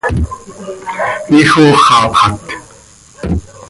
Ixooxapxat. 1.39 2.45